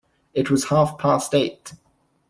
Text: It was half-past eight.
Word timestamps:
It 0.33 0.49
was 0.49 0.69
half-past 0.69 1.35
eight. 1.35 1.73